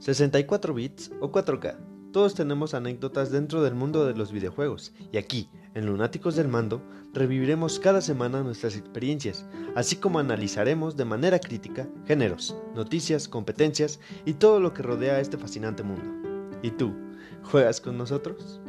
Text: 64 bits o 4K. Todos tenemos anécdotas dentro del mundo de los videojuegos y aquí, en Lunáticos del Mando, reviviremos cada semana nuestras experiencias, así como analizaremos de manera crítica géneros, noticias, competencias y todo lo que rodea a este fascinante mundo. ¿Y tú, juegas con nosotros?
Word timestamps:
64 0.00 0.72
bits 0.72 1.12
o 1.20 1.30
4K. 1.30 1.76
Todos 2.10 2.34
tenemos 2.34 2.72
anécdotas 2.72 3.30
dentro 3.30 3.62
del 3.62 3.74
mundo 3.74 4.06
de 4.06 4.14
los 4.14 4.32
videojuegos 4.32 4.92
y 5.12 5.18
aquí, 5.18 5.48
en 5.74 5.86
Lunáticos 5.86 6.34
del 6.34 6.48
Mando, 6.48 6.82
reviviremos 7.12 7.78
cada 7.78 8.00
semana 8.00 8.42
nuestras 8.42 8.76
experiencias, 8.76 9.46
así 9.76 9.96
como 9.96 10.18
analizaremos 10.18 10.96
de 10.96 11.04
manera 11.04 11.38
crítica 11.38 11.86
géneros, 12.06 12.56
noticias, 12.74 13.28
competencias 13.28 14.00
y 14.24 14.32
todo 14.32 14.58
lo 14.58 14.72
que 14.72 14.82
rodea 14.82 15.16
a 15.16 15.20
este 15.20 15.36
fascinante 15.36 15.82
mundo. 15.82 16.58
¿Y 16.62 16.70
tú, 16.70 16.94
juegas 17.42 17.80
con 17.80 17.98
nosotros? 17.98 18.59